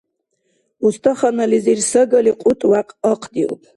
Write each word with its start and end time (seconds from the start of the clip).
Устаханализир 0.85 1.79
сагали 1.91 2.31
кьутӀ-вякь 2.41 2.93
ахъдиуб. 3.11 3.61